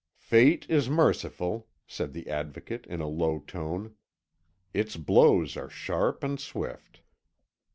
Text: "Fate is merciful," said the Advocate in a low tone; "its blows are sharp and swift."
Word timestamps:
"Fate 0.17 0.65
is 0.67 0.89
merciful," 0.89 1.67
said 1.85 2.11
the 2.11 2.27
Advocate 2.27 2.87
in 2.87 3.01
a 3.01 3.07
low 3.07 3.37
tone; 3.37 3.93
"its 4.73 4.97
blows 4.97 5.55
are 5.55 5.69
sharp 5.69 6.23
and 6.23 6.39
swift." 6.39 7.01